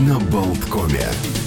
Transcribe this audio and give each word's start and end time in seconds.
на 0.00 0.18
Болткоме. 0.18 1.43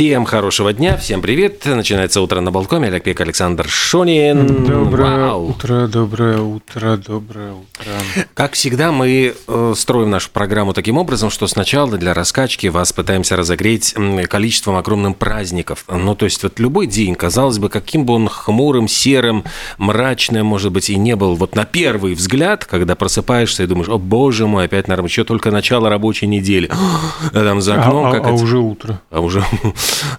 Всем 0.00 0.24
хорошего 0.24 0.72
дня, 0.72 0.96
всем 0.96 1.20
привет. 1.20 1.66
Начинается 1.66 2.22
утро 2.22 2.40
на 2.40 2.50
Болткоме. 2.50 2.88
Олег 2.88 3.02
Пек, 3.02 3.20
Александр 3.20 3.68
Шонин. 3.68 4.64
Доброе 4.64 5.26
Вау. 5.26 5.50
утро, 5.50 5.88
доброе 5.88 6.40
утро, 6.40 6.96
доброе 6.96 7.52
утро. 7.52 7.92
Как 8.32 8.54
всегда, 8.54 8.92
мы 8.92 9.34
э, 9.46 9.74
строим 9.76 10.08
нашу 10.08 10.30
программу 10.30 10.72
таким 10.72 10.96
образом, 10.96 11.28
что 11.28 11.46
сначала 11.46 11.98
для 11.98 12.14
раскачки 12.14 12.68
вас 12.68 12.94
пытаемся 12.94 13.36
разогреть 13.36 13.94
количеством 14.26 14.76
огромным 14.76 15.12
праздников. 15.12 15.84
Ну, 15.86 16.14
то 16.14 16.24
есть 16.24 16.42
вот 16.44 16.58
любой 16.58 16.86
день, 16.86 17.14
казалось 17.14 17.58
бы, 17.58 17.68
каким 17.68 18.06
бы 18.06 18.14
он 18.14 18.26
хмурым, 18.26 18.88
серым, 18.88 19.44
мрачным, 19.76 20.46
может 20.46 20.72
быть, 20.72 20.88
и 20.88 20.96
не 20.96 21.14
был, 21.14 21.34
вот 21.34 21.54
на 21.54 21.66
первый 21.66 22.14
взгляд, 22.14 22.64
когда 22.64 22.94
просыпаешься 22.96 23.64
и 23.64 23.66
думаешь, 23.66 23.90
о 23.90 23.98
боже 23.98 24.46
мой, 24.46 24.64
опять, 24.64 24.88
наверное, 24.88 25.10
еще 25.10 25.24
только 25.24 25.50
начало 25.50 25.90
рабочей 25.90 26.26
недели. 26.26 26.70
А 26.70 27.30
Там 27.34 27.60
за 27.60 27.74
окном 27.74 28.06
а, 28.06 28.12
а 28.12 28.16
это- 28.16 28.32
уже 28.32 28.56
утро. 28.56 28.98
а 29.10 29.20
уже. 29.20 29.44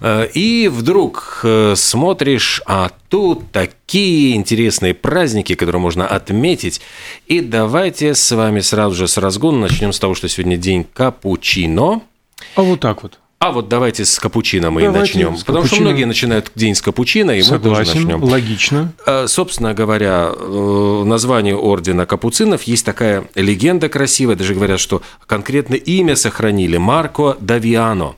Э, 0.00 0.28
И 0.34 0.68
вдруг 0.68 1.40
э, 1.42 1.74
смотришь, 1.76 2.62
а 2.66 2.90
тут 3.08 3.50
такие 3.52 4.36
интересные 4.36 4.94
праздники, 4.94 5.54
которые 5.54 5.80
можно 5.80 6.06
отметить. 6.06 6.80
И 7.26 7.40
давайте 7.40 8.14
с 8.14 8.30
вами 8.34 8.60
сразу 8.60 8.94
же 8.94 9.08
с 9.08 9.16
разгона 9.18 9.60
начнем 9.60 9.92
с 9.92 9.98
того, 9.98 10.14
что 10.14 10.28
сегодня 10.28 10.56
день 10.56 10.84
капучино. 10.84 12.02
А 12.56 12.62
вот 12.62 12.80
так 12.80 13.02
вот. 13.02 13.18
А 13.42 13.50
вот 13.50 13.68
давайте 13.68 14.04
с 14.04 14.20
капучино 14.20 14.70
мы 14.70 14.82
Давайте 14.82 15.00
начнем. 15.18 15.36
Потому 15.36 15.64
что 15.64 15.70
капучино. 15.70 15.88
многие 15.88 16.04
начинают 16.04 16.52
день 16.54 16.76
с 16.76 16.80
капучино, 16.80 17.32
и 17.32 17.42
мы 17.42 17.58
тоже 17.58 17.84
Согласен, 17.84 18.02
начнем. 18.02 18.22
логично. 18.22 18.92
Э, 19.04 19.26
Собственно 19.26 19.74
говоря, 19.74 20.30
э, 20.32 21.02
название 21.04 21.56
ордена 21.56 22.06
капуцинов 22.06 22.62
есть 22.62 22.86
такая 22.86 23.24
легенда 23.34 23.88
красивая, 23.88 24.36
даже 24.36 24.54
говорят, 24.54 24.78
что 24.78 25.02
конкретно 25.26 25.74
имя 25.74 26.14
сохранили 26.14 26.76
Марко 26.76 27.36
Давиано. 27.40 28.14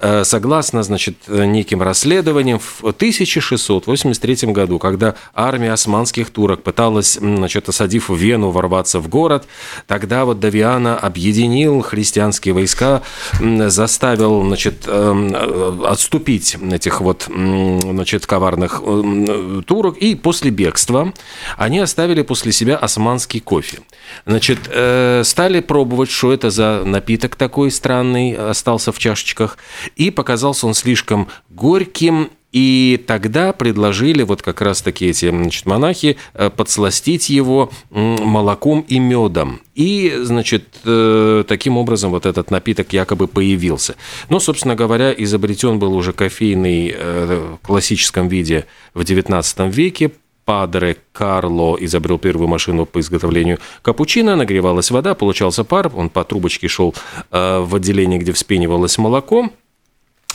Э, 0.00 0.22
Согласно, 0.22 0.84
значит, 0.84 1.16
неким 1.26 1.82
расследованиям, 1.82 2.60
в 2.60 2.84
1683 2.84 4.52
году, 4.52 4.78
когда 4.78 5.16
армия 5.34 5.72
османских 5.72 6.30
турок 6.30 6.62
пыталась, 6.62 7.14
значит, 7.14 7.68
осадив 7.68 8.10
Вену, 8.10 8.50
ворваться 8.50 9.00
в 9.00 9.08
город, 9.08 9.44
тогда 9.88 10.24
вот 10.24 10.38
Давиано 10.38 10.96
объединил 10.96 11.80
христианские 11.80 12.54
войска, 12.54 13.02
заставил, 13.40 14.44
значит, 14.44 14.67
эм, 14.86 15.34
э, 15.34 15.86
отступить 15.86 16.56
этих 16.72 17.00
вот, 17.00 17.28
значит, 17.28 18.26
коварных 18.26 18.80
м, 18.84 19.62
турок, 19.64 19.96
и 19.98 20.14
после 20.14 20.50
бегства 20.50 21.12
они 21.56 21.78
оставили 21.78 22.22
после 22.22 22.52
себя 22.52 22.76
османский 22.76 23.40
кофе. 23.40 23.80
Значит, 24.26 24.58
э, 24.68 25.22
стали 25.24 25.60
пробовать, 25.60 26.10
что 26.10 26.32
это 26.32 26.50
за 26.50 26.82
напиток 26.84 27.36
такой 27.36 27.70
странный 27.70 28.34
остался 28.34 28.92
в 28.92 28.98
чашечках, 28.98 29.58
и 29.96 30.10
показался 30.10 30.66
он 30.66 30.74
слишком 30.74 31.28
горьким, 31.50 32.30
и 32.50 33.02
тогда 33.06 33.52
предложили 33.52 34.22
вот 34.22 34.40
как 34.40 34.62
раз 34.62 34.80
таки 34.80 35.06
эти 35.06 35.28
значит, 35.28 35.66
монахи 35.66 36.16
э, 36.32 36.48
подсластить 36.48 37.28
его 37.28 37.70
молоком 37.90 38.84
и 38.88 38.98
медом. 38.98 39.60
И, 39.74 40.14
значит, 40.22 40.64
э, 40.84 41.44
таким 41.46 41.76
образом 41.76 42.10
вот 42.10 42.24
этот 42.24 42.50
напиток 42.50 42.92
якобы 42.94 43.28
появился. 43.28 43.96
Но, 44.30 44.40
собственно 44.40 44.74
говоря, 44.74 45.12
изобретен 45.12 45.78
был 45.78 45.94
уже 45.94 46.14
кофейный 46.14 46.94
э, 46.96 47.56
в 47.62 47.66
классическом 47.66 48.28
виде 48.28 48.64
в 48.94 49.02
XIX 49.02 49.70
веке. 49.70 50.10
Падре 50.46 50.96
Карло 51.12 51.76
изобрел 51.78 52.18
первую 52.18 52.48
машину 52.48 52.86
по 52.86 53.00
изготовлению 53.00 53.58
капучино, 53.82 54.34
нагревалась 54.34 54.90
вода, 54.90 55.14
получался 55.14 55.62
пар, 55.62 55.92
он 55.94 56.08
по 56.08 56.24
трубочке 56.24 56.68
шел 56.68 56.94
в 57.30 57.76
отделение, 57.76 58.18
где 58.18 58.32
вспенивалось 58.32 58.96
молоко, 58.96 59.50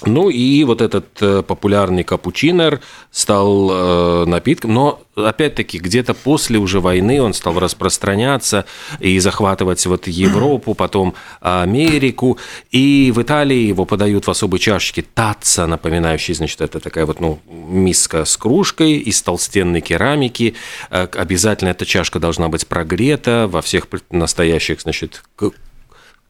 ну 0.06 0.30
и 0.30 0.64
вот 0.64 0.82
этот 0.82 1.06
э, 1.22 1.44
популярный 1.44 2.04
капучинер 2.04 2.82
стал 3.12 3.70
э, 3.72 4.26
напитком, 4.26 4.74
но 4.74 5.02
опять-таки 5.16 5.78
где-то 5.78 6.14
после 6.14 6.58
уже 6.58 6.80
войны 6.80 7.22
он 7.22 7.34
стал 7.34 7.60
распространяться 7.60 8.66
и 9.00 9.20
захватывать 9.20 9.86
вот 9.86 10.08
Европу, 10.08 10.74
потом 10.76 11.14
Америку, 11.40 12.38
и 12.72 13.12
в 13.16 13.22
Италии 13.22 13.68
его 13.68 13.86
подают 13.86 14.26
в 14.28 14.32
особой 14.32 14.60
чашечке 14.60 15.04
таца, 15.04 15.68
напоминающей, 15.68 16.34
значит, 16.34 16.62
это 16.62 16.80
такая 16.80 17.06
вот, 17.06 17.20
ну, 17.20 17.40
миска 17.48 18.26
с 18.26 18.38
кружкой 18.38 18.94
из 18.94 19.22
толстенной 19.22 19.82
керамики, 19.82 20.56
Э, 20.90 21.08
обязательно 21.14 21.70
эта 21.70 21.86
чашка 21.86 22.20
должна 22.20 22.50
быть 22.50 22.68
прогрета 22.68 23.48
во 23.50 23.62
всех 23.62 23.88
настоящих, 24.12 24.82
значит, 24.82 25.24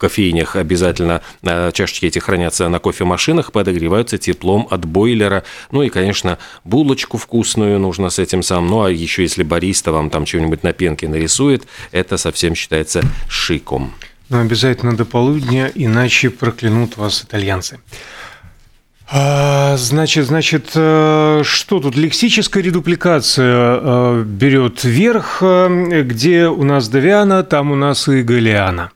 кофейнях 0.03 0.57
обязательно 0.57 1.21
э, 1.43 1.71
чашечки 1.73 2.07
эти 2.07 2.19
хранятся 2.19 2.67
на 2.67 2.79
кофемашинах, 2.79 3.53
подогреваются 3.53 4.17
теплом 4.17 4.67
от 4.69 4.83
бойлера. 4.83 5.43
Ну 5.71 5.81
и, 5.81 5.87
конечно, 5.87 6.37
булочку 6.65 7.17
вкусную 7.17 7.79
нужно 7.79 8.09
с 8.09 8.19
этим 8.19 8.43
самым. 8.43 8.67
Ну 8.69 8.83
а 8.83 8.91
еще 8.91 9.21
если 9.21 9.43
бариста 9.43 9.93
вам 9.93 10.09
там 10.09 10.25
чего-нибудь 10.25 10.61
на 10.63 10.73
пенке 10.73 11.07
нарисует, 11.07 11.63
это 11.93 12.17
совсем 12.17 12.53
считается 12.53 13.01
шиком. 13.29 13.93
Но 14.27 14.41
обязательно 14.41 14.97
до 14.97 15.05
полудня, 15.05 15.71
иначе 15.73 16.29
проклянут 16.29 16.97
вас 16.97 17.23
итальянцы. 17.23 17.79
А, 19.09 19.77
Значит, 19.77 20.25
значит, 20.25 20.71
э, 20.75 21.43
что 21.45 21.79
тут? 21.79 21.95
Лексическая 21.95 22.61
редупликация 22.61 23.79
э, 23.81 24.23
берет 24.25 24.83
верх, 24.83 25.41
где 25.41 26.47
у 26.47 26.63
нас 26.63 26.89
Давиана, 26.89 27.43
там 27.43 27.71
у 27.71 27.75
нас 27.75 28.09
и 28.09 28.21
Галиана. 28.21 28.91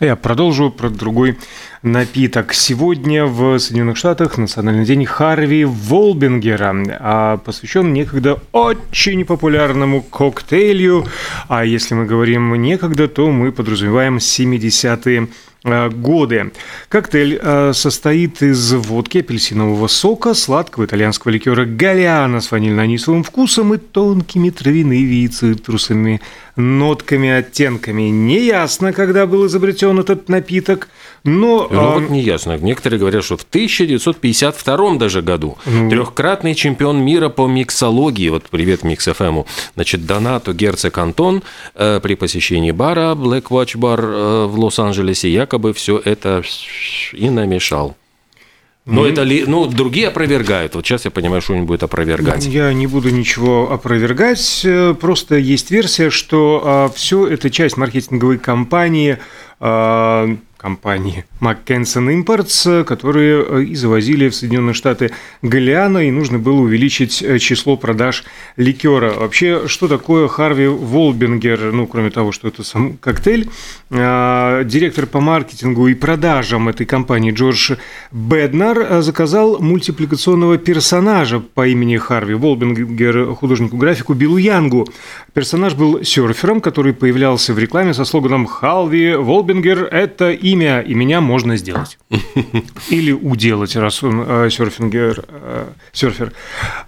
Я 0.00 0.14
продолжу 0.14 0.70
про 0.70 0.90
другой 0.90 1.38
напиток. 1.82 2.52
Сегодня 2.52 3.24
в 3.24 3.58
Соединенных 3.58 3.96
Штатах 3.96 4.36
национальный 4.36 4.84
день 4.84 5.06
Харви 5.06 5.64
Волбингера, 5.64 6.76
а 7.00 7.38
посвящен 7.38 7.94
некогда 7.94 8.38
очень 8.52 9.24
популярному 9.24 10.02
коктейлю. 10.02 11.06
А 11.48 11.64
если 11.64 11.94
мы 11.94 12.04
говорим 12.04 12.54
некогда, 12.56 13.08
то 13.08 13.30
мы 13.30 13.52
подразумеваем 13.52 14.18
70-е 14.18 15.22
э, 15.22 15.26
годы. 15.64 16.52
Коктейль 16.88 17.38
э, 17.42 17.72
состоит 17.74 18.42
из 18.42 18.72
водки, 18.72 19.18
апельсинового 19.18 19.88
сока, 19.88 20.34
сладкого 20.34 20.84
итальянского 20.84 21.32
ликера 21.32 21.64
галиана 21.64 22.40
с 22.40 22.52
ванильно-анисовым 22.52 23.24
вкусом 23.24 23.74
и 23.74 23.78
тонкими 23.78 24.50
травяными 24.50 25.24
и 25.24 25.28
цитрусами 25.28 26.20
нотками, 26.56 27.28
оттенками. 27.28 28.02
Неясно, 28.02 28.92
когда 28.92 29.26
был 29.26 29.46
изобретен 29.46 29.98
этот 29.98 30.28
напиток, 30.28 30.88
но... 31.26 31.68
Ну 31.70 31.80
а, 31.80 31.98
вот 31.98 32.08
неясно. 32.10 32.56
Некоторые 32.56 33.00
говорят, 33.00 33.24
что 33.24 33.36
в 33.36 33.42
1952 33.42 34.94
даже 34.94 35.22
году 35.22 35.58
Ну. 35.66 35.90
трехкратный 35.90 36.54
чемпион 36.54 36.98
мира 37.04 37.28
по 37.28 37.46
миксологии, 37.46 38.28
вот 38.28 38.44
привет 38.48 38.84
Микс 38.84 39.06
ФМу, 39.06 39.46
значит, 39.74 40.06
Донато 40.06 40.52
Герцог 40.52 40.96
Антон 40.98 41.42
э, 41.74 42.00
при 42.00 42.14
посещении 42.14 42.70
бара 42.70 43.14
Black 43.14 43.48
Watch 43.50 43.76
Bar 43.76 44.00
э, 44.00 44.46
в 44.46 44.58
Лос-Анджелесе 44.58 45.30
якобы 45.30 45.72
все 45.72 46.00
это 46.02 46.42
и 47.12 47.28
намешал. 47.28 47.96
Но 48.84 49.04
это 49.04 49.24
ли, 49.24 49.42
ну, 49.48 49.66
другие 49.66 50.06
опровергают. 50.06 50.76
Вот 50.76 50.86
сейчас 50.86 51.06
я 51.06 51.10
понимаю, 51.10 51.42
что 51.42 51.54
он 51.54 51.66
будет 51.66 51.82
опровергать. 51.82 52.46
Я 52.46 52.72
не 52.72 52.86
буду 52.86 53.10
ничего 53.10 53.72
опровергать, 53.72 54.60
э, 54.64 54.94
просто 54.94 55.34
есть 55.34 55.72
версия, 55.72 56.10
что 56.10 56.88
все 56.94 57.26
это 57.26 57.50
часть 57.50 57.76
маркетинговой 57.76 58.38
кампании 58.38 59.18
а, 59.58 60.36
компании 60.56 61.24
Mackensen 61.40 62.08
Imports, 62.08 62.84
которые 62.84 63.44
э, 63.44 63.62
и 63.64 63.74
завозили 63.74 64.28
в 64.28 64.34
Соединенные 64.34 64.74
Штаты 64.74 65.12
Галиана, 65.42 66.06
и 66.06 66.10
нужно 66.10 66.38
было 66.38 66.60
увеличить 66.60 67.22
э, 67.22 67.38
число 67.38 67.76
продаж 67.76 68.24
ликера. 68.56 69.12
Вообще, 69.12 69.68
что 69.68 69.88
такое 69.88 70.28
Харви 70.28 70.66
Волбингер, 70.66 71.72
ну, 71.72 71.86
кроме 71.86 72.10
того, 72.10 72.32
что 72.32 72.48
это 72.48 72.62
сам 72.62 72.96
коктейль, 72.96 73.48
а, 73.90 74.64
директор 74.64 75.06
по 75.06 75.20
маркетингу 75.20 75.88
и 75.88 75.94
продажам 75.94 76.68
этой 76.68 76.86
компании 76.86 77.32
Джордж 77.32 77.72
Беднар 78.10 78.78
э, 78.78 79.02
заказал 79.02 79.58
мультипликационного 79.60 80.58
персонажа 80.58 81.40
по 81.40 81.66
имени 81.66 81.96
Харви 81.96 82.34
Волбингер 82.34 83.34
художнику-графику 83.34 84.14
Биллу 84.14 84.38
Янгу. 84.38 84.88
Персонаж 85.32 85.74
был 85.74 86.02
серфером, 86.02 86.60
который 86.60 86.94
появлялся 86.94 87.52
в 87.52 87.58
рекламе 87.58 87.92
со 87.92 88.04
слоганом 88.04 88.46
«Халви 88.46 89.16
Волбингер– 89.16 89.84
это 89.90 90.30
имя, 90.52 90.80
и 90.80 90.94
меня 90.94 91.20
можно 91.20 91.56
сделать». 91.56 91.98
Или 92.90 93.12
уделать, 93.12 93.76
раз 93.76 94.02
он 94.02 94.24
э, 94.26 94.50
серфингер, 94.50 95.24
э, 95.28 95.66
серфер. 95.92 96.32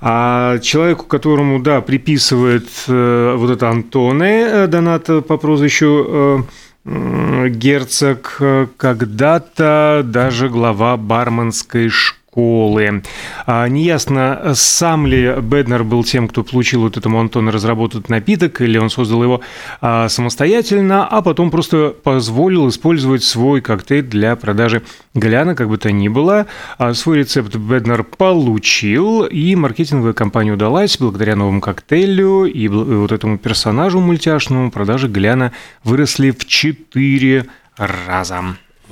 А 0.01 0.59
человеку, 0.59 1.07
которому, 1.07 1.61
да, 1.61 1.81
приписывает 1.81 2.69
э, 2.87 3.35
вот 3.37 3.51
это 3.51 3.69
Антоне, 3.69 4.67
донат 4.67 5.07
по 5.27 5.37
прозвищу 5.37 6.47
Герцог, 6.85 8.41
когда-то 8.79 10.03
даже 10.05 10.49
глава 10.49 10.97
барменской 10.97 11.89
школы 11.89 12.18
школы. 12.39 13.03
А, 13.47 13.67
неясно, 13.67 14.53
сам 14.55 15.07
ли 15.07 15.35
Беднер 15.41 15.83
был 15.83 16.05
тем, 16.05 16.29
кто 16.29 16.45
получил 16.45 16.83
вот 16.83 16.97
этому 16.97 17.19
Антону 17.19 17.51
разработать 17.51 18.09
напиток, 18.09 18.61
или 18.61 18.79
он 18.79 18.91
создал 18.91 19.25
его 19.25 19.41
а, 19.81 20.09
самостоятельно, 20.09 21.07
а 21.07 21.21
потом 21.21 21.51
просто 21.51 21.95
позволил 22.03 22.69
использовать 22.69 23.25
свой 23.25 23.61
коктейль 23.61 24.05
для 24.05 24.37
продажи 24.37 24.83
Гляна, 25.15 25.57
как 25.57 25.69
бы 25.69 25.79
то 25.79 25.91
ни 25.91 26.07
было. 26.07 26.47
А, 26.79 26.95
свой 26.95 27.19
рецепт 27.19 27.57
Беднер 27.57 28.05
получил, 28.05 29.25
и 29.25 29.57
маркетинговая 29.57 30.13
кампания 30.13 30.53
удалась 30.53 30.97
благодаря 30.97 31.35
новому 31.35 31.61
коктейлю 31.61 32.45
и 32.45 32.69
вот 32.69 33.11
этому 33.11 33.39
персонажу 33.39 33.99
мультяшному. 33.99 34.71
Продажи 34.71 35.09
Гляна 35.09 35.53
выросли 35.83 36.31
в 36.31 36.47
4 36.47 37.47
раза. 37.77 38.45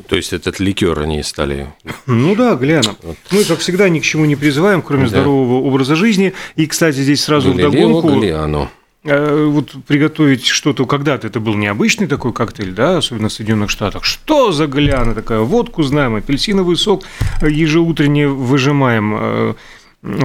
То 0.08 0.16
есть 0.16 0.32
этот 0.32 0.60
ликер 0.60 0.98
они 1.00 1.22
стали. 1.22 1.72
Ну 2.06 2.34
да, 2.34 2.54
Гляна. 2.54 2.96
Вот. 3.02 3.16
Мы, 3.30 3.44
как 3.44 3.58
всегда, 3.60 3.88
ни 3.88 4.00
к 4.00 4.02
чему 4.02 4.24
не 4.24 4.36
призываем, 4.36 4.82
кроме 4.82 5.04
да. 5.04 5.08
здорового 5.08 5.66
образа 5.66 5.96
жизни. 5.96 6.32
И, 6.56 6.66
кстати, 6.66 6.96
здесь 6.96 7.24
сразу 7.24 7.52
Галилео 7.52 7.70
вдогонку... 7.70 8.08
Галиано. 8.08 8.70
Э, 9.06 9.44
вот 9.44 9.72
приготовить 9.86 10.46
что-то 10.46 10.84
когда-то 10.84 11.28
это 11.28 11.38
был 11.38 11.54
необычный 11.54 12.08
такой 12.08 12.32
коктейль, 12.32 12.72
да, 12.72 12.98
особенно 12.98 13.28
в 13.28 13.32
Соединенных 13.32 13.70
Штатах. 13.70 14.04
Что 14.04 14.50
за 14.50 14.66
гляна 14.66 15.14
такая? 15.14 15.40
Водку 15.40 15.84
знаем, 15.84 16.16
апельсиновый 16.16 16.76
сок 16.76 17.04
ежеутренне 17.40 18.26
выжимаем 18.26 19.14
э, 19.16 19.54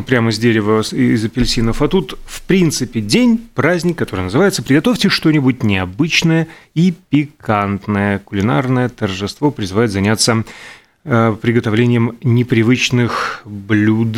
прямо 0.06 0.32
с 0.32 0.38
дерева 0.38 0.82
из 0.82 1.26
апельсинов. 1.26 1.82
А 1.82 1.88
тут, 1.88 2.18
в 2.26 2.42
принципе, 2.44 3.02
день, 3.02 3.40
праздник, 3.56 3.98
который 3.98 4.22
называется 4.22 4.64
«Приготовьте 4.64 5.10
что-нибудь 5.10 5.64
необычное 5.64 6.48
и 6.74 6.94
пикантное». 7.10 8.20
Кулинарное 8.20 8.90
торжество 8.90 9.52
призывает 9.52 9.92
заняться 9.92 10.44
э, 11.04 11.36
приготовлением 11.42 12.18
непривычных 12.24 13.42
блюд 13.46 14.18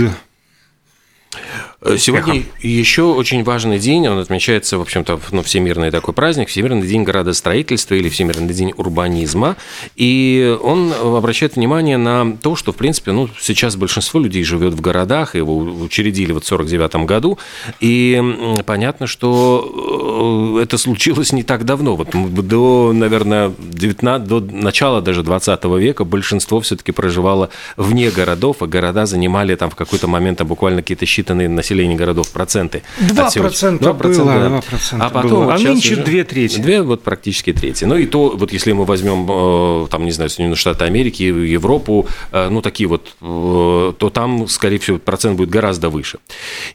сегодня 1.97 2.35
Эхо. 2.35 2.47
еще 2.61 3.03
очень 3.03 3.43
важный 3.43 3.79
день, 3.79 4.07
он 4.07 4.19
отмечается, 4.19 4.77
в 4.77 4.81
общем-то, 4.81 5.19
ну, 5.31 5.43
Всемирный 5.43 5.91
такой 5.91 6.13
праздник, 6.13 6.47
Всемирный 6.47 6.87
день 6.87 7.03
градостроительства 7.03 7.95
или 7.95 8.09
Всемирный 8.09 8.53
день 8.53 8.73
урбанизма, 8.75 9.57
и 9.95 10.57
он 10.61 10.93
обращает 10.93 11.55
внимание 11.55 11.97
на 11.97 12.37
то, 12.37 12.55
что, 12.55 12.71
в 12.71 12.77
принципе, 12.77 13.11
ну, 13.11 13.29
сейчас 13.39 13.75
большинство 13.75 14.19
людей 14.19 14.43
живет 14.43 14.73
в 14.73 14.81
городах, 14.81 15.35
его 15.35 15.57
учредили 15.57 16.31
вот 16.31 16.45
в 16.45 16.47
49 16.47 17.05
году, 17.05 17.37
и 17.79 18.21
понятно, 18.65 19.07
что 19.07 20.57
э, 20.57 20.63
это 20.63 20.77
случилось 20.77 21.33
не 21.33 21.43
так 21.43 21.65
давно, 21.65 21.95
вот 21.95 22.09
до, 22.11 22.91
наверное, 22.93 23.51
19, 23.59 24.27
до 24.27 24.39
начала 24.39 25.01
даже 25.01 25.23
20 25.23 25.63
века 25.65 26.05
большинство 26.05 26.61
все-таки 26.61 26.91
проживало 26.91 27.49
вне 27.75 28.09
городов, 28.09 28.57
а 28.61 28.67
города 28.67 29.05
занимали 29.05 29.55
там 29.55 29.69
в 29.69 29.75
какой-то 29.75 30.07
момент 30.07 30.37
там, 30.37 30.47
буквально 30.47 30.81
какие-то 30.81 31.05
считанные 31.05 31.49
населения 31.49 31.72
населения 31.73 31.95
городов 31.95 32.29
проценты. 32.29 32.83
2% 32.99 33.79
2% 33.79 33.79
было, 33.79 34.59
2% 34.59 34.97
а 34.99 35.09
потом 35.09 35.31
было. 35.31 35.43
Вот 35.45 35.53
а 35.55 35.57
нынче 35.59 35.93
уже... 35.93 36.03
две 36.03 36.23
трети. 36.23 36.59
Две, 36.59 36.81
вот 36.81 37.03
практически 37.03 37.53
трети. 37.53 37.85
Ну 37.85 37.95
и 37.97 38.05
то, 38.05 38.29
вот 38.35 38.53
если 38.53 38.71
мы 38.73 38.85
возьмем, 38.85 39.27
э, 39.29 39.87
там, 39.89 40.05
не 40.05 40.11
знаю, 40.11 40.29
Соединенные 40.29 40.55
Штаты 40.55 40.85
Америки, 40.85 41.23
Европу, 41.23 42.07
э, 42.31 42.49
ну 42.49 42.61
такие 42.61 42.87
вот, 42.87 43.15
э, 43.21 43.93
то 43.97 44.09
там, 44.09 44.47
скорее 44.47 44.77
всего, 44.77 44.99
процент 44.99 45.37
будет 45.37 45.49
гораздо 45.49 45.89
выше. 45.89 46.19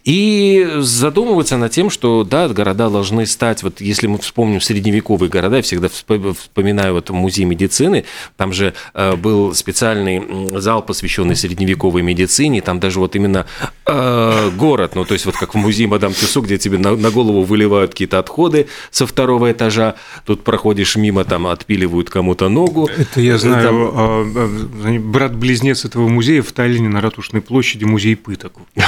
И 0.05 0.69
задумываться 0.79 1.57
над 1.57 1.73
тем, 1.73 1.91
что, 1.91 2.25
да, 2.25 2.49
города 2.49 2.91
должны 2.91 3.27
стать, 3.27 3.63
вот 3.63 3.81
если 3.81 4.07
мы 4.07 4.19
вспомним 4.19 4.61
средневековые 4.61 5.31
города, 5.31 5.57
я 5.57 5.63
всегда 5.63 5.89
вспоминаю 5.89 6.95
вот 6.95 7.11
музей 7.11 7.45
медицины, 7.45 8.05
там 8.37 8.53
же 8.53 8.75
был 9.19 9.55
специальный 9.55 10.61
зал, 10.61 10.83
посвященный 10.83 11.37
средневековой 11.37 12.03
медицине, 12.03 12.61
там 12.61 12.81
даже 12.81 12.99
вот 12.99 13.17
именно 13.17 13.47
город 13.87 14.88
город. 14.89 14.95
Ну, 14.95 15.05
то 15.05 15.15
есть 15.15 15.27
вот 15.27 15.37
как 15.37 15.55
в 15.55 15.59
музее 15.59 15.89
Мадам 15.89 16.13
Тюсо, 16.13 16.41
где 16.41 16.59
тебе 16.59 16.79
на, 16.79 16.97
на 16.97 17.11
голову 17.11 17.43
выливают 17.43 17.93
какие-то 17.93 18.19
отходы 18.19 18.67
со 18.91 19.07
второго 19.07 19.51
этажа, 19.51 19.95
тут 20.25 20.45
проходишь 20.45 20.97
мимо, 20.97 21.25
там 21.25 21.47
отпиливают 21.47 22.11
кому-то 22.11 22.49
ногу. 22.49 22.89
Это 22.97 23.21
я 23.21 23.39
знаю, 23.39 23.65
там... 23.65 23.77
А, 23.77 24.25
а, 24.85 24.99
брат-близнец 24.99 25.85
этого 25.85 26.09
музея 26.09 26.43
в 26.43 26.53
Таллине 26.53 26.89
на 26.89 27.01
Ратушной 27.01 27.41
площади 27.41 27.85
музей 27.85 28.17
пыток. 28.17 28.53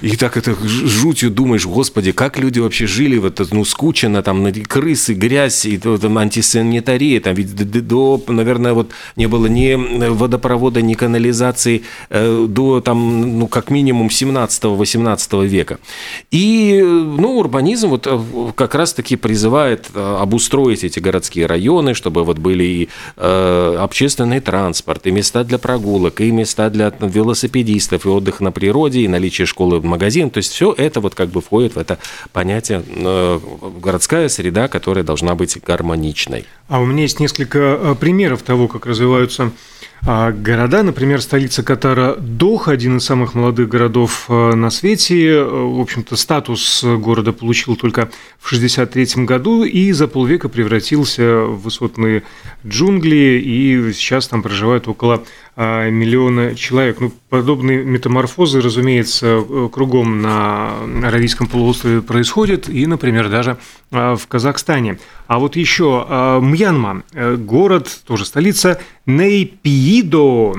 И 0.00 0.16
так 0.16 0.36
это 0.36 0.54
жутью 0.64 1.30
думаешь, 1.30 1.66
господи, 1.66 2.12
как 2.12 2.38
люди 2.38 2.60
вообще 2.60 2.86
жили, 2.86 3.18
вот, 3.18 3.40
ну, 3.52 3.64
скучно, 3.64 4.22
там, 4.22 4.46
крысы, 4.66 5.14
грязь, 5.14 5.66
и 5.66 5.76
там, 5.78 6.18
антисанитария, 6.18 7.20
там, 7.20 7.34
ведь 7.34 7.54
до, 7.86 8.22
наверное, 8.28 8.72
вот 8.72 8.90
не 9.16 9.26
было 9.26 9.46
ни 9.46 9.74
водопровода, 10.08 10.80
ни 10.82 10.94
канализации 10.94 11.82
э, 12.10 12.46
до, 12.48 12.80
там, 12.80 13.38
ну, 13.38 13.46
как 13.46 13.70
минимум 13.70 14.08
17-18 14.08 15.46
века. 15.46 15.78
И, 16.30 16.80
ну, 16.82 17.38
урбанизм 17.38 17.88
вот 17.88 18.06
э, 18.06 18.18
как 18.54 18.74
раз-таки 18.74 19.16
призывает 19.16 19.90
э, 19.94 20.16
обустроить 20.20 20.84
эти 20.84 21.00
городские 21.00 21.46
районы, 21.46 21.94
чтобы 21.94 22.24
вот 22.24 22.38
были 22.38 22.64
и 22.64 22.88
общественный 23.16 24.40
транспорт, 24.40 25.06
и 25.06 25.10
места 25.10 25.44
для 25.44 25.58
прогулок, 25.58 26.20
и 26.20 26.30
места 26.30 26.70
для 26.70 26.92
велосипедистов, 27.00 28.06
и 28.06 28.08
отдых 28.08 28.40
на 28.40 28.52
природе, 28.52 29.00
и 29.00 29.08
наличие 29.08 29.46
школы 29.46 29.81
магазин. 29.84 30.30
То 30.30 30.38
есть 30.38 30.52
все 30.52 30.72
это 30.72 31.00
вот 31.00 31.14
как 31.14 31.28
бы 31.28 31.40
входит 31.40 31.74
в 31.74 31.78
это 31.78 31.98
понятие 32.32 32.82
э, 32.86 33.40
городская 33.80 34.28
среда, 34.28 34.68
которая 34.68 35.04
должна 35.04 35.34
быть 35.34 35.58
гармоничной. 35.64 36.46
А 36.68 36.80
у 36.80 36.86
меня 36.86 37.02
есть 37.02 37.20
несколько 37.20 37.58
э, 37.58 37.94
примеров 37.98 38.42
того, 38.42 38.68
как 38.68 38.86
развиваются 38.86 39.52
а 40.04 40.32
города, 40.32 40.82
например, 40.82 41.22
столица 41.22 41.62
Катара 41.62 42.16
Доха, 42.16 42.72
один 42.72 42.96
из 42.96 43.04
самых 43.04 43.34
молодых 43.34 43.68
городов 43.68 44.24
э, 44.28 44.54
на 44.54 44.68
свете, 44.70 45.44
в 45.44 45.80
общем-то, 45.80 46.16
статус 46.16 46.82
города 46.82 47.32
получил 47.32 47.76
только 47.76 48.10
в 48.40 48.46
1963 48.46 49.24
году 49.24 49.62
и 49.62 49.92
за 49.92 50.08
полвека 50.08 50.48
превратился 50.48 51.42
в 51.44 51.62
высотные 51.62 52.24
джунгли, 52.66 53.40
и 53.44 53.92
сейчас 53.92 54.26
там 54.26 54.42
проживают 54.42 54.88
около 54.88 55.22
миллиона 55.56 56.54
человек. 56.54 57.00
Ну, 57.00 57.12
подобные 57.28 57.84
метаморфозы, 57.84 58.60
разумеется, 58.60 59.44
кругом 59.70 60.22
на 60.22 60.78
Аравийском 61.04 61.46
полуострове 61.46 62.00
происходят, 62.00 62.68
и, 62.68 62.86
например, 62.86 63.28
даже 63.28 63.58
а, 63.90 64.16
в 64.16 64.26
Казахстане. 64.26 64.98
А 65.26 65.38
вот 65.38 65.56
еще 65.56 66.06
а, 66.08 66.40
Мьянма, 66.40 67.02
э, 67.12 67.36
город, 67.36 68.00
тоже 68.06 68.24
столица, 68.24 68.80
Нейпиидо. 69.04 70.54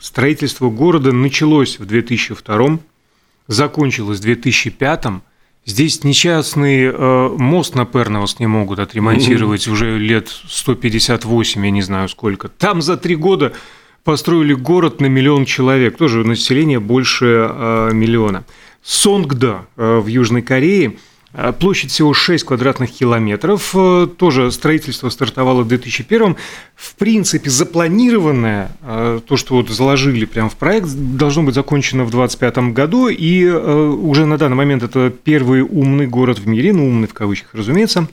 Строительство 0.00 0.68
города 0.68 1.12
началось 1.12 1.78
в 1.78 1.86
2002 1.86 2.78
закончилось 3.46 4.18
в 4.18 4.22
2005 4.22 5.06
Здесь 5.64 6.02
несчастный 6.02 6.86
э, 6.86 7.28
мост 7.38 7.76
на 7.76 7.84
Перновос 7.84 8.40
не 8.40 8.48
могут 8.48 8.80
отремонтировать 8.80 9.68
уже 9.68 9.96
лет 9.96 10.28
158, 10.28 11.64
я 11.64 11.70
не 11.70 11.82
знаю 11.82 12.08
сколько. 12.08 12.48
Там 12.48 12.82
за 12.82 12.96
три 12.96 13.14
года 13.14 13.52
построили 14.04 14.54
город 14.54 15.00
на 15.00 15.06
миллион 15.06 15.44
человек, 15.44 15.96
тоже 15.96 16.24
население 16.24 16.80
больше 16.80 17.48
э, 17.50 17.90
миллиона. 17.92 18.44
Сонгда 18.82 19.66
э, 19.76 19.98
в 19.98 20.06
Южной 20.06 20.42
Корее– 20.42 20.96
Площадь 21.58 21.90
всего 21.90 22.12
6 22.12 22.44
квадратных 22.44 22.90
километров. 22.90 23.74
Тоже 24.18 24.52
строительство 24.52 25.08
стартовало 25.08 25.62
в 25.62 25.68
2001 25.68 26.36
В 26.74 26.94
принципе, 26.96 27.48
запланированное, 27.48 28.70
то, 28.82 29.36
что 29.36 29.54
вот 29.54 29.70
заложили 29.70 30.26
прямо 30.26 30.50
в 30.50 30.56
проект, 30.56 30.88
должно 30.90 31.42
быть 31.42 31.54
закончено 31.54 32.04
в 32.04 32.10
2025 32.10 32.74
году. 32.74 33.08
И 33.08 33.48
уже 33.48 34.26
на 34.26 34.36
данный 34.36 34.56
момент 34.56 34.82
это 34.82 35.10
первый 35.10 35.62
умный 35.62 36.06
город 36.06 36.38
в 36.38 36.46
мире, 36.46 36.74
ну, 36.74 36.86
умный 36.86 37.08
в 37.08 37.14
кавычках, 37.14 37.54
разумеется. 37.54 38.08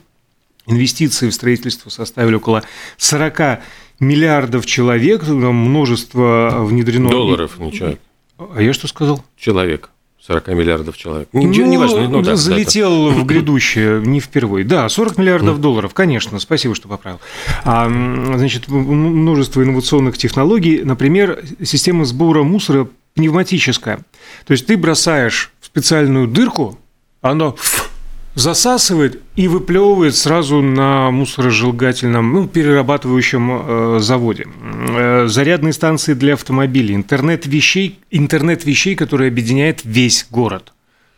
Инвестиции 0.66 1.28
в 1.28 1.34
строительство 1.34 1.90
составили 1.90 2.36
около 2.36 2.62
40 2.96 3.60
миллиардов 4.00 4.66
человек, 4.66 5.26
множество 5.28 6.64
внедрено. 6.64 7.10
Долларов, 7.10 7.58
не 7.58 7.72
человек. 7.72 8.00
А 8.38 8.60
я 8.60 8.72
что 8.72 8.88
сказал? 8.88 9.22
Человек. 9.36 9.90
40 10.26 10.48
миллиардов 10.48 10.96
человек. 10.96 11.28
Ничего, 11.32 11.64
ну, 11.64 11.70
не 11.70 11.78
важно. 11.78 12.08
Ну, 12.08 12.22
да, 12.22 12.36
залетел 12.36 13.08
да, 13.08 13.14
в 13.14 13.24
грядущее, 13.26 14.00
не 14.02 14.20
впервые. 14.20 14.64
Да, 14.64 14.88
40 14.88 15.18
миллиардов 15.18 15.58
mm. 15.58 15.60
долларов, 15.60 15.94
конечно, 15.94 16.38
спасибо, 16.38 16.74
что 16.74 16.88
поправил. 16.88 17.20
А, 17.64 17.86
значит, 17.88 18.68
множество 18.68 19.62
инновационных 19.62 20.18
технологий, 20.18 20.82
например, 20.84 21.42
система 21.62 22.04
сбора 22.04 22.42
мусора 22.42 22.88
пневматическая. 23.14 24.00
То 24.46 24.52
есть 24.52 24.66
ты 24.66 24.76
бросаешь 24.76 25.52
в 25.60 25.66
специальную 25.66 26.28
дырку, 26.28 26.78
оно 27.22 27.56
засасывает 28.34 29.20
и 29.36 29.48
выплевывает 29.48 30.14
сразу 30.16 30.62
на 30.62 31.10
мусоросжигательном, 31.10 32.32
ну, 32.32 32.48
перерабатывающем 32.48 33.50
э, 33.50 33.98
заводе. 34.00 34.46
Э, 34.90 35.26
зарядные 35.28 35.72
станции 35.72 36.14
для 36.14 36.34
автомобилей, 36.34 36.94
интернет 36.94 37.46
вещей, 37.46 37.98
интернет 38.10 38.64
вещей, 38.64 38.94
который 38.94 39.28
объединяет 39.28 39.80
весь 39.84 40.26
город. 40.30 40.66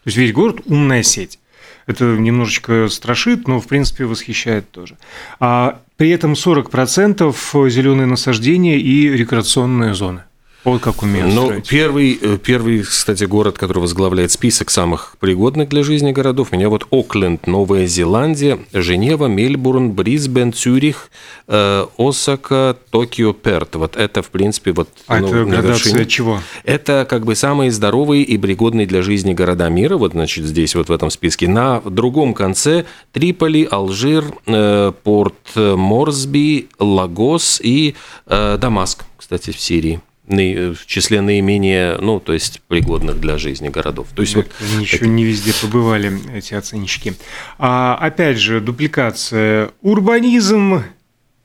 То 0.04 0.08
есть 0.08 0.16
весь 0.16 0.32
город– 0.32 0.62
умная 0.66 1.02
сеть. 1.02 1.38
Это 1.86 2.04
немножечко 2.04 2.88
страшит, 2.88 3.48
но, 3.48 3.60
в 3.60 3.66
принципе, 3.66 4.04
восхищает 4.04 4.70
тоже. 4.70 4.96
А 5.40 5.80
при 5.96 6.10
этом 6.10 6.32
40% 6.32 7.70
зеленые 7.70 8.06
насаждения 8.06 8.78
и 8.78 9.08
рекреационные 9.08 9.94
зоны. 9.94 10.22
Вот 10.64 10.80
как 10.80 11.02
умеют 11.02 11.34
Но 11.34 11.60
первый, 11.60 12.16
э, 12.20 12.38
первый, 12.38 12.82
кстати, 12.82 13.24
город, 13.24 13.58
который 13.58 13.80
возглавляет 13.80 14.30
список 14.30 14.70
самых 14.70 15.16
пригодных 15.18 15.68
для 15.68 15.82
жизни 15.82 16.12
городов, 16.12 16.48
у 16.52 16.56
меня 16.56 16.68
вот 16.68 16.86
Окленд, 16.90 17.48
Новая 17.48 17.86
Зеландия, 17.86 18.60
Женева, 18.72 19.26
Мельбурн, 19.26 19.90
Брисбен, 19.90 20.52
Цюрих, 20.52 21.10
э, 21.48 21.86
Осака, 21.98 22.76
Токио, 22.90 23.32
Перт. 23.32 23.74
Вот 23.74 23.96
это, 23.96 24.22
в 24.22 24.30
принципе, 24.30 24.70
вот... 24.70 24.88
А 25.08 25.18
ну, 25.18 25.26
это 25.26 25.44
градация 25.44 26.04
чего? 26.04 26.40
Это 26.62 27.06
как 27.10 27.24
бы 27.24 27.34
самые 27.34 27.72
здоровые 27.72 28.22
и 28.22 28.38
пригодные 28.38 28.86
для 28.86 29.02
жизни 29.02 29.34
города 29.34 29.68
мира, 29.68 29.96
вот, 29.96 30.12
значит, 30.12 30.44
здесь 30.44 30.76
вот 30.76 30.88
в 30.88 30.92
этом 30.92 31.10
списке. 31.10 31.48
На 31.48 31.80
другом 31.80 32.34
конце 32.34 32.84
Триполи, 33.10 33.66
Алжир, 33.68 34.24
э, 34.46 34.92
Порт 35.02 35.56
Морсби, 35.56 36.68
Лагос 36.78 37.60
и 37.62 37.96
Дамаск, 38.26 39.04
кстати, 39.18 39.50
в 39.50 39.60
Сирии 39.60 40.00
в 40.32 40.86
числе 40.86 41.20
наименее, 41.20 41.98
ну, 41.98 42.20
то 42.20 42.32
есть 42.32 42.60
пригодных 42.68 43.20
для 43.20 43.38
жизни 43.38 43.68
городов. 43.68 44.08
То 44.14 44.22
есть 44.22 44.34
вот 44.34 44.46
они 44.60 44.84
еще 44.84 45.06
не 45.06 45.24
везде 45.24 45.52
побывали 45.60 46.12
эти 46.34 46.54
оценщики. 46.54 47.14
А 47.58 47.96
опять 48.00 48.38
же, 48.38 48.60
дупликация, 48.60 49.70
урбанизм, 49.82 50.82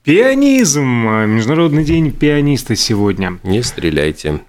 пианизм, 0.04 0.86
Международный 0.86 1.84
день 1.84 2.12
пианиста 2.12 2.76
сегодня. 2.76 3.40
Не 3.44 3.62
стреляйте. 3.62 4.42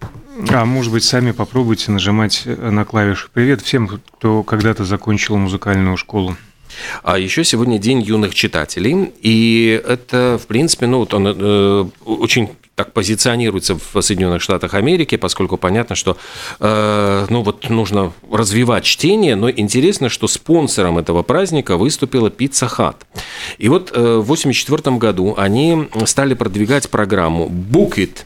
А 0.50 0.64
может 0.64 0.92
быть, 0.92 1.02
сами 1.02 1.33
попробуйте 1.33 1.90
нажимать 1.90 2.42
на 2.47 2.85
клавиши. 2.85 3.28
Привет 3.33 3.61
всем, 3.62 3.88
кто 3.88 4.45
когда-то 4.45 4.85
закончил 4.85 5.37
музыкальную 5.37 5.97
школу. 5.97 6.37
А 7.02 7.18
еще 7.18 7.42
сегодня 7.45 7.78
день 7.78 8.00
юных 8.02 8.35
читателей, 8.35 9.12
и 9.21 9.83
это, 9.85 10.38
в 10.40 10.47
принципе, 10.47 10.87
ну, 10.87 10.99
вот 10.99 11.12
он 11.12 11.26
э, 11.26 11.88
очень 12.04 12.50
так 12.78 12.92
позиционируется 12.92 13.76
в 13.76 14.00
Соединенных 14.00 14.40
Штатах 14.40 14.75
Америки, 14.75 15.16
поскольку 15.16 15.56
понятно, 15.56 15.97
что 15.97 16.16
э, 16.61 17.26
ну 17.28 17.42
вот 17.42 17.68
нужно 17.68 18.12
развивать 18.30 18.85
чтение, 18.85 19.35
но 19.35 19.50
интересно, 19.50 20.08
что 20.08 20.28
спонсором 20.28 20.97
этого 20.97 21.25
праздника 21.25 21.76
выступила 21.76 22.28
Pizza 22.28 22.70
Hut. 22.70 22.94
И 23.58 23.68
вот 23.68 23.90
э, 23.92 23.99
в 23.99 24.30
1984 24.30 24.97
году 24.97 25.35
они 25.37 25.88
стали 26.04 26.35
продвигать 26.35 26.88
программу 26.88 27.49
Book 27.49 27.97
It, 27.97 28.18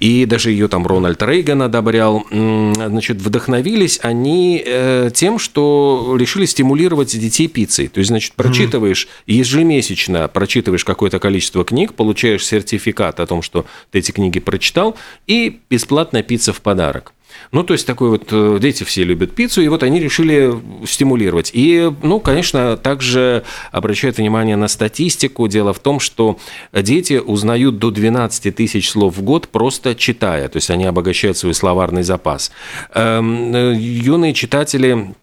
и 0.00 0.26
даже 0.26 0.50
ее 0.50 0.66
там 0.66 0.84
Рональд 0.84 1.22
Рейган 1.22 1.62
одобрял. 1.62 2.26
Значит, 2.28 3.22
вдохновились 3.22 4.00
они 4.02 4.60
э, 4.66 5.10
тем, 5.14 5.38
что 5.38 6.16
решили 6.18 6.46
стимулировать 6.46 7.16
детей 7.16 7.46
пиццей. 7.46 7.86
То 7.86 7.98
есть, 7.98 8.08
значит, 8.08 8.32
прочитываешь 8.32 9.06
ежемесячно, 9.28 10.26
прочитываешь 10.26 10.84
какое-то 10.84 11.20
количество 11.20 11.64
книг, 11.64 11.94
получаешь 11.94 12.44
сертификат 12.44 13.20
о 13.20 13.26
том, 13.28 13.42
что 13.42 13.64
эти 13.92 14.12
книги 14.12 14.40
прочитал, 14.40 14.96
и 15.26 15.60
бесплатная 15.70 16.22
пицца 16.22 16.52
в 16.52 16.60
подарок. 16.60 17.12
Ну, 17.50 17.64
то 17.64 17.72
есть, 17.72 17.86
такой 17.86 18.10
вот, 18.10 18.28
э, 18.30 18.58
дети 18.60 18.84
все 18.84 19.04
любят 19.04 19.34
пиццу, 19.34 19.62
и 19.62 19.68
вот 19.68 19.82
они 19.82 20.00
решили 20.00 20.52
стимулировать. 20.86 21.50
И, 21.52 21.90
ну, 22.02 22.20
конечно, 22.20 22.76
также 22.76 23.44
обращают 23.70 24.18
внимание 24.18 24.56
на 24.56 24.68
статистику. 24.68 25.48
Дело 25.48 25.72
в 25.72 25.78
том, 25.78 26.00
что 26.00 26.38
дети 26.72 27.14
узнают 27.14 27.78
до 27.78 27.90
12 27.90 28.54
тысяч 28.54 28.90
слов 28.90 29.16
в 29.16 29.22
год 29.22 29.48
просто 29.48 29.94
читая, 29.94 30.48
то 30.48 30.56
есть 30.56 30.70
они 30.70 30.84
обогащают 30.84 31.36
свой 31.36 31.54
словарный 31.54 32.02
запас. 32.02 32.52
Эм, 32.94 33.54
э, 33.54 33.74
юные 33.76 34.34
читатели 34.34 35.14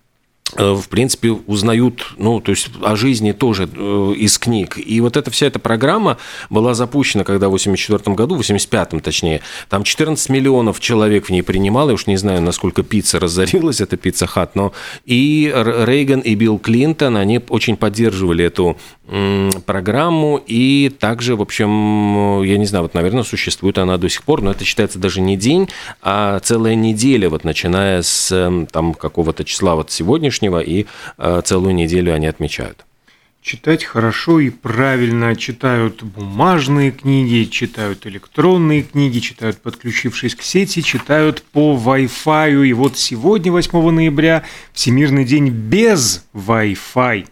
в 0.58 0.90
принципе, 0.90 1.32
узнают, 1.32 2.14
ну, 2.18 2.40
то 2.40 2.52
есть 2.52 2.70
о 2.82 2.96
жизни 2.96 3.32
тоже 3.32 3.70
э, 3.72 4.14
из 4.18 4.38
книг. 4.40 4.78
И 4.78 5.00
вот 5.02 5.18
эта 5.18 5.30
вся 5.32 5.48
эта 5.48 5.60
программа 5.60 6.18
была 6.50 6.74
запущена, 6.74 7.24
когда 7.24 7.50
в 7.50 7.52
84 7.52 8.16
году, 8.16 8.36
в 8.36 8.40
85-м 8.42 9.00
точнее, 9.00 9.42
там 9.70 9.84
14 9.84 10.30
миллионов 10.30 10.80
человек 10.80 11.28
в 11.28 11.30
ней 11.30 11.44
принимало, 11.44 11.90
я 11.90 11.96
уж 11.96 12.08
не 12.08 12.18
знаю, 12.18 12.42
насколько 12.42 12.84
пицца 12.84 13.20
разорилась, 13.20 13.82
эта 13.82 13.98
пицца 13.98 14.28
хат, 14.28 14.56
но 14.56 14.74
и 15.06 15.52
Рейган, 15.54 16.22
и 16.22 16.36
Билл 16.36 16.58
Клинтон, 16.58 17.18
они 17.18 17.40
очень 17.50 17.78
поддерживали 17.78 18.46
эту 18.46 18.78
программу, 19.66 20.40
и 20.46 20.90
также, 21.00 21.36
в 21.36 21.42
общем, 21.42 22.44
я 22.44 22.58
не 22.58 22.66
знаю, 22.66 22.84
вот, 22.84 22.94
наверное, 22.94 23.24
существует 23.24 23.80
она 23.80 23.98
до 23.98 24.08
сих 24.08 24.24
пор, 24.24 24.44
но 24.44 24.52
это 24.52 24.64
считается 24.64 25.00
даже 25.00 25.20
не 25.20 25.36
день, 25.36 25.68
а 26.04 26.40
целая 26.40 26.76
неделя, 26.76 27.30
вот 27.30 27.44
начиная 27.44 28.04
с 28.04 28.30
там 28.72 28.94
какого-то 28.94 29.44
числа 29.44 29.76
вот 29.76 29.90
сегодняшнего, 29.90 30.39
сегодняшнего, 30.40 30.60
и 30.60 30.86
э, 31.18 31.42
целую 31.44 31.76
неделю 31.76 32.14
они 32.14 32.28
отмечают. 32.28 32.86
Читать 33.42 33.86
хорошо 33.86 34.42
и 34.42 34.50
правильно. 34.50 35.36
Читают 35.36 36.04
бумажные 36.04 36.92
книги, 36.92 37.50
читают 37.50 38.06
электронные 38.06 38.84
книги, 38.84 39.20
читают, 39.20 39.58
подключившись 39.58 40.36
к 40.36 40.42
сети, 40.42 40.82
читают 40.82 41.42
по 41.42 41.74
Wi-Fi. 41.76 42.68
И 42.68 42.74
вот 42.74 42.98
сегодня, 42.98 43.52
8 43.52 43.92
ноября, 43.92 44.44
Всемирный 44.74 45.24
день 45.24 45.50
без 45.50 46.26
Wi-Fi. 46.34 47.28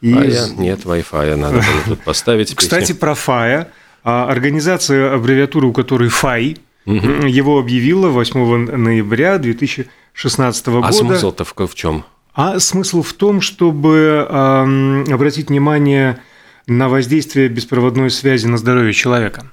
И... 0.00 0.14
А 0.14 0.24
я, 0.24 0.48
нет 0.56 0.80
Wi-Fi, 0.84 1.34
надо 1.34 1.56
было 1.56 1.82
тут 1.86 2.04
поставить. 2.04 2.54
Кстати, 2.54 2.92
про 2.92 3.12
FAI. 3.12 3.66
А, 4.04 4.28
организация, 4.28 5.14
аббревиатура 5.14 5.66
у 5.66 5.72
которой 5.72 6.08
FAI, 6.08 6.58
его 6.86 7.58
объявила 7.58 8.08
8 8.08 8.76
ноября 8.76 9.38
2016 9.38 10.66
года. 10.66 10.88
А 10.88 10.92
смысл-то 10.92 11.44
в 11.44 11.74
чем? 11.74 12.04
А 12.34 12.58
смысл 12.60 13.02
в 13.02 13.12
том, 13.12 13.40
чтобы 13.40 14.26
э, 14.28 15.12
обратить 15.12 15.48
внимание 15.48 16.20
на 16.66 16.88
воздействие 16.88 17.48
беспроводной 17.48 18.10
связи 18.10 18.46
на 18.46 18.56
здоровье 18.56 18.92
человека. 18.92 19.50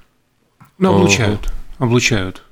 Ну, 0.78 0.96
облучают. 0.96 1.52
Облучают 1.78 2.44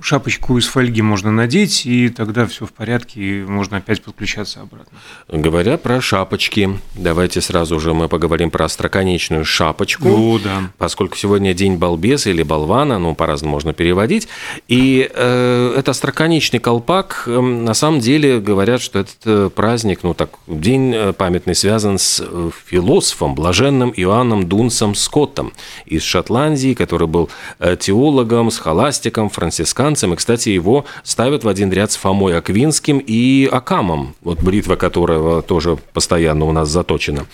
шапочку 0.00 0.58
из 0.58 0.66
фольги 0.66 1.02
можно 1.02 1.30
надеть, 1.30 1.86
и 1.86 2.08
тогда 2.08 2.46
все 2.46 2.66
в 2.66 2.72
порядке, 2.72 3.20
и 3.20 3.42
можно 3.42 3.78
опять 3.78 4.02
подключаться 4.02 4.60
обратно. 4.60 4.98
Говоря 5.28 5.78
про 5.78 6.00
шапочки, 6.00 6.78
давайте 6.94 7.40
сразу 7.40 7.80
же 7.80 7.94
мы 7.94 8.08
поговорим 8.08 8.50
про 8.50 8.66
остроконечную 8.66 9.44
шапочку. 9.44 10.08
О, 10.08 10.38
да. 10.38 10.70
Поскольку 10.78 11.16
сегодня 11.16 11.54
день 11.54 11.76
балбеса 11.76 12.30
или 12.30 12.42
болвана, 12.42 12.98
ну, 12.98 13.14
по-разному 13.14 13.52
можно 13.52 13.72
переводить. 13.72 14.28
И 14.68 15.10
э, 15.12 15.74
это 15.76 15.90
остроконечный 15.90 16.60
колпак, 16.60 17.24
э, 17.26 17.40
на 17.40 17.74
самом 17.74 18.00
деле 18.00 18.40
говорят, 18.40 18.80
что 18.80 19.00
этот 19.00 19.18
э, 19.24 19.50
праздник, 19.54 20.00
ну, 20.02 20.14
так, 20.14 20.30
день 20.46 20.92
э, 20.94 21.12
памятный 21.12 21.54
связан 21.54 21.98
с 21.98 22.22
э, 22.24 22.50
философом, 22.66 23.34
блаженным 23.34 23.92
Иоанном 23.96 24.48
Дунсом 24.48 24.94
Скоттом 24.94 25.52
из 25.86 26.02
Шотландии, 26.02 26.74
который 26.74 27.06
был 27.06 27.30
теологом, 27.78 28.50
схоластиком, 28.50 29.28
франциском 29.28 29.71
францисканцем, 29.72 30.12
и, 30.12 30.16
кстати, 30.16 30.50
его 30.50 30.84
ставят 31.02 31.44
в 31.44 31.48
один 31.48 31.72
ряд 31.72 31.92
с 31.92 31.96
Фомой 31.96 32.36
Аквинским 32.36 32.98
и 32.98 33.48
Акамом, 33.50 34.14
вот 34.22 34.42
бритва 34.42 34.76
которого 34.76 35.42
тоже 35.42 35.78
постоянно 35.92 36.44
у 36.44 36.52
нас 36.52 36.68
заточена. 36.68 37.26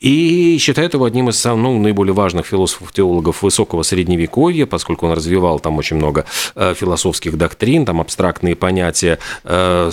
И 0.00 0.56
считают 0.58 0.94
его 0.94 1.04
одним 1.04 1.28
из 1.28 1.44
ну, 1.44 1.78
наиболее 1.78 2.14
важных 2.14 2.46
философов-теологов 2.46 3.42
высокого 3.42 3.82
средневековья, 3.82 4.66
поскольку 4.66 5.06
он 5.06 5.12
развивал 5.12 5.60
там 5.60 5.78
очень 5.78 5.96
много 5.96 6.24
э, 6.54 6.74
философских 6.74 7.36
доктрин, 7.36 7.84
там 7.84 8.00
абстрактные 8.00 8.56
понятия 8.56 9.18
э, 9.44 9.90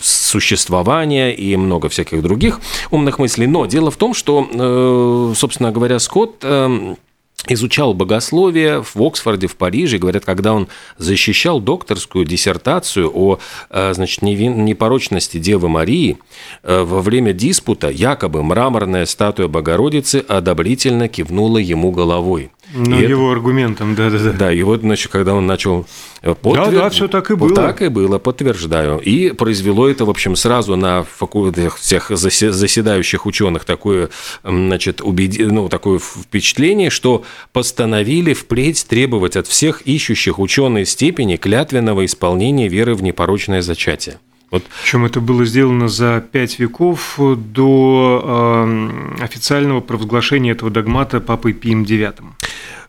существования 0.00 1.34
и 1.34 1.56
много 1.56 1.88
всяких 1.88 2.22
других 2.22 2.60
умных 2.90 3.18
мыслей. 3.18 3.46
Но 3.46 3.66
дело 3.66 3.90
в 3.90 3.96
том, 3.96 4.14
что, 4.14 4.48
э, 4.52 5.34
собственно 5.36 5.72
говоря, 5.72 5.98
Скотт 5.98 6.44
изучал 7.48 7.94
богословие 7.94 8.82
в 8.82 8.96
Оксфорде, 9.02 9.46
в 9.46 9.56
Париже. 9.56 9.98
Говорят, 9.98 10.24
когда 10.24 10.52
он 10.52 10.68
защищал 10.98 11.60
докторскую 11.60 12.24
диссертацию 12.24 13.10
о 13.12 13.38
э, 13.70 13.94
значит, 13.94 14.22
непорочности 14.22 15.38
Девы 15.38 15.68
Марии, 15.68 16.18
э, 16.62 16.82
во 16.82 17.00
время 17.00 17.32
диспута 17.32 17.90
якобы 17.90 18.42
мраморная 18.42 19.06
статуя 19.06 19.48
Богородицы 19.48 20.24
одобрительно 20.26 21.08
кивнула 21.08 21.58
ему 21.58 21.90
головой. 21.90 22.50
Ну, 22.74 22.98
и 22.98 23.06
его 23.06 23.30
это... 23.30 23.32
аргументом, 23.32 23.94
да-да-да. 23.94 24.32
Да, 24.32 24.52
и 24.52 24.62
вот, 24.62 24.80
значит, 24.80 25.10
когда 25.12 25.34
он 25.34 25.46
начал... 25.46 25.86
Подтвер... 26.22 26.64
Да, 26.66 26.70
да, 26.70 26.90
все 26.90 27.08
так 27.08 27.30
и 27.30 27.34
было. 27.34 27.54
Так 27.54 27.82
и 27.82 27.88
было, 27.88 28.18
подтверждаю. 28.18 28.98
И 28.98 29.32
произвело 29.32 29.88
это, 29.88 30.04
в 30.04 30.10
общем, 30.10 30.36
сразу 30.36 30.76
на 30.76 31.02
факультетах 31.02 31.78
всех 31.78 32.10
заседающих 32.10 33.26
ученых 33.26 33.64
такое, 33.64 34.10
значит, 34.42 35.00
убеди... 35.02 35.42
ну, 35.44 35.68
такое 35.68 35.98
впечатление, 35.98 36.90
что 36.90 37.24
постановили 37.52 38.32
впредь 38.32 38.86
требовать 38.88 39.36
от 39.36 39.46
всех 39.46 39.82
ищущих 39.82 40.38
ученые 40.38 40.86
степени 40.86 41.36
клятвенного 41.36 42.04
исполнения 42.04 42.68
веры 42.68 42.94
в 42.94 43.02
непорочное 43.02 43.62
зачатие. 43.62 44.18
Вот. 44.52 44.62
Причем 44.82 45.06
это 45.06 45.20
было 45.22 45.46
сделано 45.46 45.88
за 45.88 46.20
пять 46.20 46.58
веков 46.58 47.18
до 47.18 48.22
э, 48.22 49.24
официального 49.24 49.80
провозглашения 49.80 50.52
этого 50.52 50.70
догмата 50.70 51.20
Папой 51.20 51.54
Пием 51.54 51.84
IX. 51.84 52.16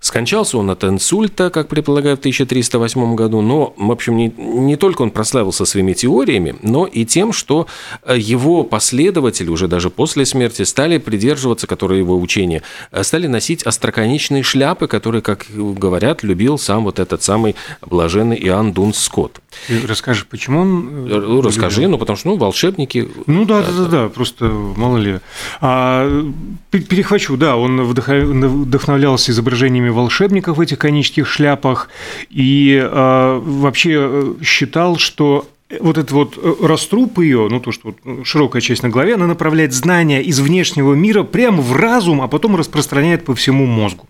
Скончался 0.03 0.57
он 0.57 0.69
от 0.69 0.83
инсульта, 0.83 1.49
как 1.49 1.69
предполагают, 1.69 2.19
в 2.19 2.23
1308 2.23 3.15
году, 3.15 3.39
но, 3.39 3.73
в 3.77 3.89
общем, 3.89 4.17
не, 4.17 4.33
не 4.37 4.75
только 4.75 5.01
он 5.01 5.11
прославился 5.11 5.63
своими 5.63 5.93
теориями, 5.93 6.57
но 6.61 6.85
и 6.85 7.05
тем, 7.05 7.31
что 7.31 7.67
э, 8.03 8.17
его 8.17 8.65
последователи 8.65 9.47
уже 9.47 9.69
даже 9.69 9.89
после 9.89 10.25
смерти 10.25 10.63
стали 10.63 10.97
придерживаться, 10.97 11.67
которые 11.67 11.99
его 11.99 12.19
учения, 12.19 12.63
э, 12.91 13.01
стали 13.03 13.27
носить 13.27 13.63
остроконечные 13.63 14.43
шляпы, 14.43 14.87
которые, 14.87 15.21
как 15.21 15.45
говорят, 15.55 16.21
любил 16.21 16.57
сам 16.57 16.83
вот 16.83 16.99
этот 16.99 17.23
самый 17.23 17.55
блаженный 17.79 18.35
Иоанн 18.45 18.73
Дунс 18.73 18.97
Скотт. 18.97 19.39
Ты 19.67 19.87
расскажешь, 19.87 20.25
почему 20.25 20.59
он... 20.59 21.07
Э, 21.09 21.19
ну, 21.21 21.41
расскажи, 21.41 21.87
ну, 21.87 21.97
потому 21.97 22.17
что, 22.17 22.27
ну, 22.27 22.35
волшебники... 22.35 23.07
Ну, 23.25 23.45
да, 23.45 23.61
да, 23.61 23.71
да, 23.71 23.85
да, 23.85 24.09
просто 24.09 24.45
мало 24.49 24.97
ли. 24.97 25.21
А, 25.61 26.25
перехвачу, 26.71 27.37
да, 27.37 27.55
он 27.55 27.81
вдохновлялся 27.83 29.31
изображениями 29.31 29.92
волшебников 29.93 30.57
в 30.57 30.61
этих 30.61 30.79
конических 30.79 31.27
шляпах 31.27 31.89
и 32.29 32.81
а, 32.83 33.39
вообще 33.39 33.91
э, 33.93 34.33
считал, 34.43 34.97
что 34.97 35.47
вот 35.79 35.97
этот 35.97 36.11
вот 36.11 36.37
э, 36.37 36.53
раструб 36.65 37.19
ее, 37.19 37.47
ну 37.49 37.59
то, 37.59 37.71
что 37.71 37.93
вот 37.93 38.27
широкая 38.27 38.61
часть 38.61 38.83
на 38.83 38.89
голове, 38.89 39.15
она 39.15 39.27
направляет 39.27 39.73
знания 39.73 40.21
из 40.21 40.39
внешнего 40.39 40.93
мира 40.93 41.23
прямо 41.23 41.61
в 41.61 41.73
разум, 41.75 42.21
а 42.21 42.27
потом 42.27 42.55
распространяет 42.55 43.25
по 43.25 43.35
всему 43.35 43.65
мозгу. 43.65 44.07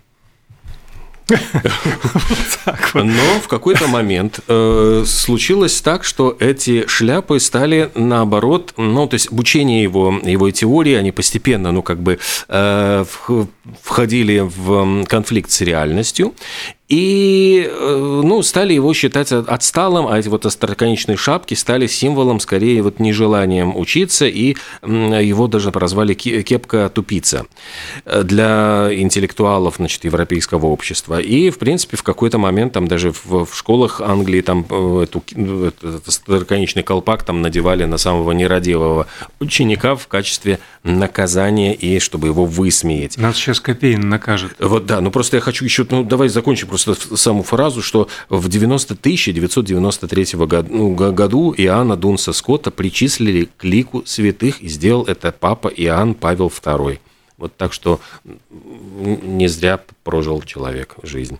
Но 2.94 3.40
в 3.42 3.48
какой-то 3.48 3.88
момент 3.88 4.40
э, 4.46 5.04
случилось 5.06 5.80
так, 5.80 6.04
что 6.04 6.36
эти 6.38 6.86
шляпы 6.86 7.40
стали 7.40 7.90
наоборот, 7.94 8.74
ну, 8.76 9.06
то 9.06 9.14
есть 9.14 9.32
обучение 9.32 9.82
его, 9.82 10.20
его 10.22 10.50
теории, 10.50 10.94
они 10.94 11.12
постепенно, 11.12 11.72
ну, 11.72 11.82
как 11.82 12.00
бы 12.00 12.18
э, 12.48 13.04
входили 13.82 14.40
в 14.40 15.04
конфликт 15.06 15.50
с 15.50 15.62
реальностью, 15.62 16.34
и 16.88 17.68
э, 17.70 18.20
ну, 18.24 18.42
стали 18.42 18.74
его 18.74 18.92
считать 18.92 19.32
отсталым, 19.32 20.06
а 20.06 20.18
эти 20.18 20.28
вот 20.28 20.44
остроконечные 20.44 21.16
шапки 21.16 21.54
стали 21.54 21.86
символом 21.86 22.40
скорее 22.40 22.82
вот 22.82 23.00
нежеланием 23.00 23.76
учиться, 23.76 24.26
и 24.26 24.56
его 24.82 25.46
даже 25.46 25.72
прозвали 25.72 26.14
кепка 26.14 26.90
тупица 26.90 27.46
для 28.04 28.90
интеллектуалов 28.92 29.76
значит, 29.76 30.04
европейского 30.04 30.66
общества. 30.66 31.20
И, 31.20 31.50
в 31.50 31.58
принципе, 31.58 31.96
в 31.96 32.02
какой-то 32.02 32.38
момент 32.38 32.74
там 32.74 32.86
даже 32.86 33.12
в, 33.12 33.46
в 33.46 33.54
школах 33.56 34.00
Англии 34.00 34.42
там 34.42 34.66
э, 34.68 35.04
эту, 35.04 35.22
этот 35.30 36.06
остроконечный 36.06 36.82
колпак 36.82 37.22
там 37.22 37.40
надевали 37.40 37.84
на 37.84 37.96
самого 37.96 38.32
нерадивого 38.32 39.06
ученика 39.40 39.96
в 39.96 40.06
качестве 40.06 40.58
наказания 40.82 41.74
и 41.74 41.98
чтобы 41.98 42.28
его 42.28 42.44
высмеять. 42.44 43.16
Нас 43.16 43.36
сейчас 43.36 43.60
Копейн 43.60 44.08
накажет. 44.08 44.52
Вот 44.58 44.86
да, 44.86 45.00
ну 45.00 45.10
просто 45.10 45.36
я 45.36 45.40
хочу 45.40 45.64
еще, 45.64 45.86
ну 45.88 46.04
давай 46.04 46.28
закончим 46.28 46.68
просто 46.82 47.16
саму 47.16 47.42
фразу, 47.42 47.82
что 47.82 48.08
в 48.28 48.48
90 48.48 48.94
1993 48.94 50.24
году, 50.46 50.68
ну, 50.70 50.94
году 50.94 51.54
Иоанна 51.56 51.96
Дунса 51.96 52.32
Скотта 52.32 52.70
причислили 52.70 53.48
к 53.56 53.64
лику 53.64 54.02
святых, 54.06 54.60
и 54.60 54.68
сделал 54.68 55.04
это 55.04 55.32
папа 55.32 55.68
Иоанн 55.68 56.14
Павел 56.14 56.48
II. 56.48 56.98
Вот 57.36 57.56
так 57.56 57.72
что 57.72 58.00
не 58.24 59.48
зря 59.48 59.80
прожил 60.02 60.42
человек 60.42 60.96
жизнь. 61.02 61.38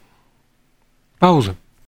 Пауза. 1.18 1.56